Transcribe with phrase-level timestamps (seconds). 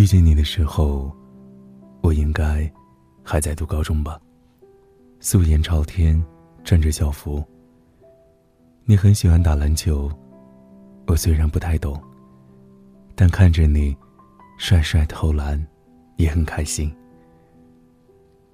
[0.00, 1.14] 遇见你的时候，
[2.00, 2.72] 我应该
[3.22, 4.18] 还在读高中吧。
[5.18, 6.24] 素颜朝天，
[6.64, 7.44] 穿着校服。
[8.86, 10.10] 你很喜欢打篮球，
[11.06, 12.02] 我虽然不太懂，
[13.14, 13.94] 但看着你
[14.56, 15.62] 帅帅投篮，
[16.16, 16.90] 也很开心。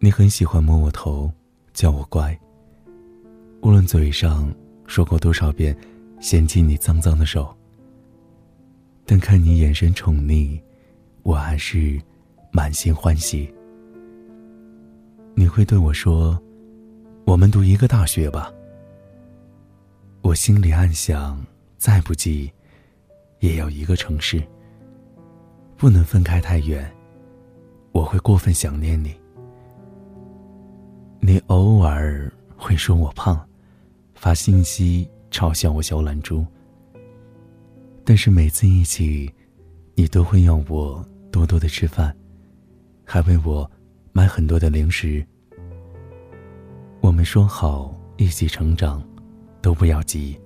[0.00, 1.30] 你很喜欢摸我头，
[1.72, 2.36] 叫我乖。
[3.62, 4.52] 无论嘴上
[4.88, 5.76] 说过多少遍
[6.18, 7.56] 嫌弃你脏脏的手，
[9.06, 10.60] 但看你眼神宠溺，
[11.22, 12.00] 我还是
[12.50, 13.52] 满心欢喜。
[15.34, 16.40] 你会对我说。
[17.24, 18.50] 我们读一个大学吧。
[20.22, 21.38] 我心里暗想，
[21.76, 22.50] 再不济，
[23.40, 24.42] 也要一个城市。
[25.76, 26.90] 不能分开太远，
[27.92, 29.14] 我会过分想念你。
[31.20, 33.38] 你偶尔会说我胖，
[34.14, 36.46] 发信息嘲笑我小懒猪。
[38.06, 39.30] 但是每次一起，
[39.98, 42.16] 你都会要我多多的吃饭，
[43.04, 43.68] 还为我
[44.12, 45.26] 买很多的零食。
[47.00, 49.02] 我们说好一起成长，
[49.60, 50.38] 都不要急，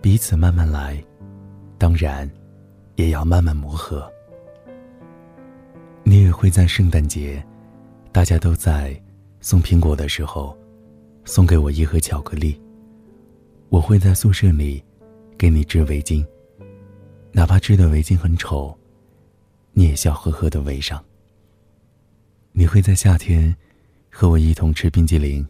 [0.00, 1.04] 彼此慢慢来，
[1.76, 2.26] 当然，
[2.94, 4.10] 也要慢慢磨合。
[6.02, 7.44] 你也会在圣诞节，
[8.10, 8.98] 大家都在
[9.42, 10.56] 送苹果的时候，
[11.26, 12.58] 送给我一盒巧克力。
[13.68, 14.82] 我会在宿舍里
[15.36, 16.26] 给你织围巾，
[17.36, 18.74] 哪怕织的围巾很丑，
[19.72, 21.04] 你也笑呵呵的围上。
[22.52, 23.54] 你会在夏天。
[24.18, 25.46] 和我一同吃冰激凌，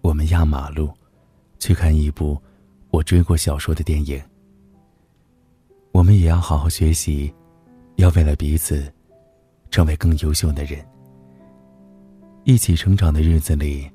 [0.00, 0.90] 我们压马路，
[1.60, 2.36] 去看一部
[2.90, 4.20] 我追过小说的电影。
[5.92, 7.32] 我们也要好好学习，
[7.94, 8.92] 要为了彼此，
[9.70, 10.84] 成为更优秀的人。
[12.42, 13.88] 一起成长的日子里，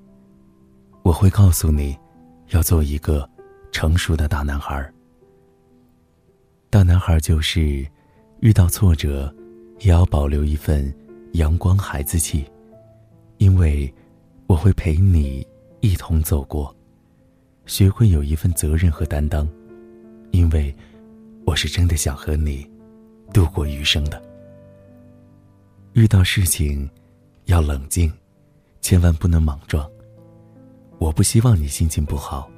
[1.03, 1.93] 我会告诉你，
[2.51, 3.29] 要做一个
[3.73, 4.92] 成熟的大男孩。
[6.73, 7.85] 大男孩就是，
[8.39, 9.31] 遇到挫折，
[9.81, 10.91] 也要保留一份
[11.33, 12.43] 阳光孩子气。
[13.37, 13.93] 因为
[14.47, 15.45] 我会陪你
[15.81, 16.75] 一同走过，
[17.67, 19.47] 学会有一份责任和担当。
[20.31, 20.75] 因为
[21.45, 22.67] 我是真的想和你
[23.31, 24.19] 度过余生的。
[25.93, 26.89] 遇到事情
[27.45, 28.11] 要冷静，
[28.81, 29.87] 千万不能莽撞。
[30.97, 32.49] 我不希望你心情不好，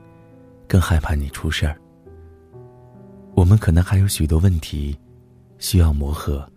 [0.70, 1.78] 更害怕你出事儿。
[3.36, 4.98] 我们可能还有许多问题
[5.60, 6.50] 需要磨合，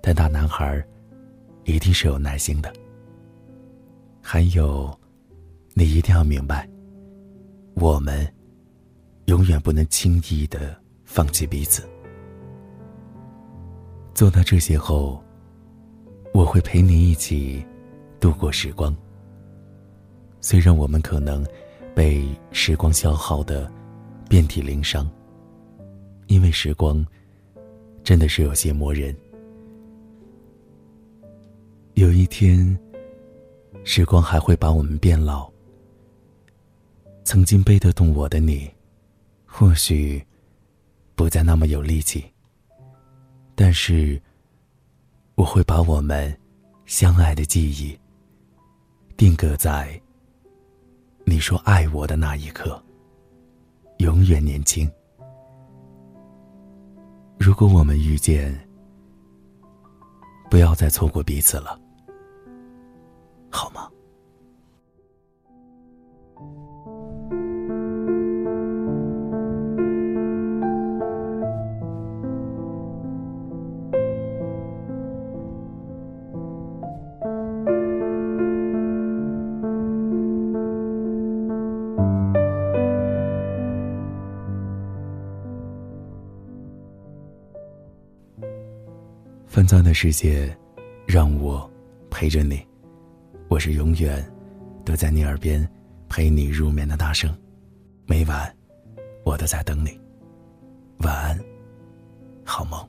[0.00, 0.82] 但大男孩
[1.64, 2.72] 一定是有耐心的。
[4.22, 4.96] 还有，
[5.74, 6.68] 你一定要明白，
[7.74, 8.26] 我们
[9.26, 11.82] 永远不能轻易的放弃彼此。
[14.14, 15.22] 做到这些后，
[16.32, 17.66] 我会陪你一起
[18.20, 18.96] 度过时光。
[20.40, 21.44] 虽然我们可能
[21.94, 23.70] 被时光消耗的
[24.28, 25.10] 遍体鳞伤，
[26.30, 27.04] 因为时光
[28.04, 29.14] 真的是有些磨人。
[31.94, 32.78] 有一天。
[33.82, 35.50] 时光还会把我们变老。
[37.24, 38.70] 曾经背得动我的你，
[39.46, 40.22] 或许
[41.14, 42.22] 不再那么有力气。
[43.54, 44.20] 但是，
[45.34, 46.36] 我会把我们
[46.84, 47.98] 相爱的记忆
[49.16, 49.98] 定格在
[51.24, 52.80] 你说爱我的那一刻，
[53.96, 54.88] 永远年轻。
[57.42, 58.54] 如果我们遇见，
[60.50, 61.80] 不要再错过彼此了。
[63.50, 63.88] 好吗？
[89.60, 90.56] 纷杂的世界，
[91.06, 91.70] 让我
[92.10, 92.66] 陪着你。
[93.46, 94.26] 我是永远
[94.86, 95.70] 都在你耳边
[96.08, 97.30] 陪你入眠的大圣，
[98.06, 98.56] 每晚
[99.22, 100.00] 我都在等你。
[101.00, 101.38] 晚安，
[102.42, 102.88] 好梦。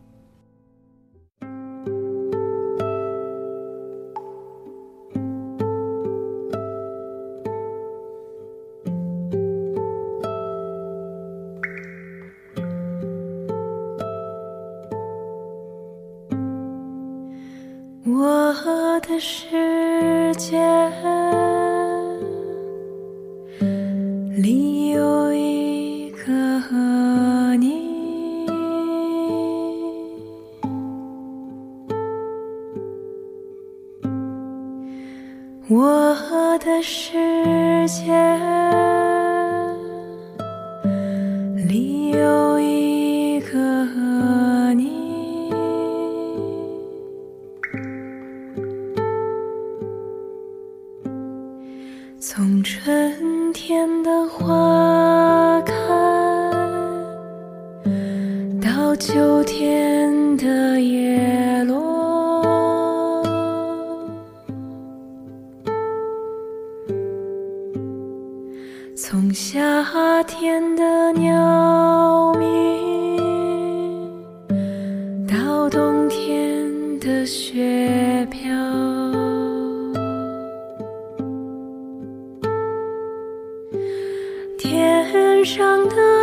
[19.01, 20.57] 的世界。
[24.37, 26.31] 里有一个
[27.57, 28.47] 你，
[35.67, 36.15] 我
[36.59, 38.11] 的世界。
[41.67, 43.85] 里有一个
[70.21, 72.47] 夏天的鸟鸣
[75.27, 78.51] 到冬天的雪飘。
[84.59, 86.20] 天上的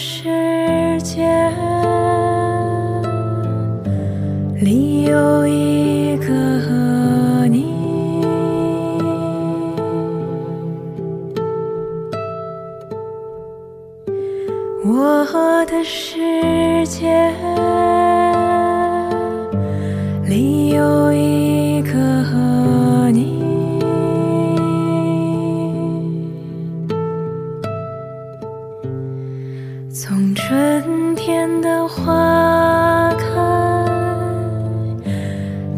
[0.00, 1.26] 世界
[4.60, 6.77] 里有一个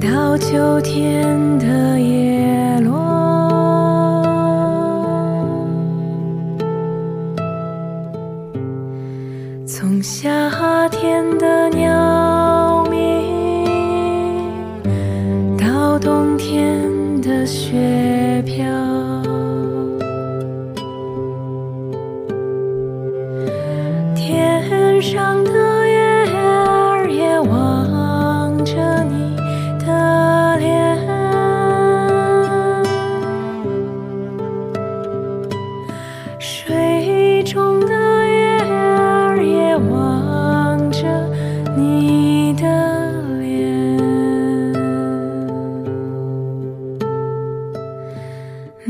[0.00, 2.94] 到秋天的叶落，
[9.66, 12.98] 从夏天的鸟鸣
[15.58, 18.79] 到冬天的雪飘。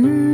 [0.01, 0.30] Mm.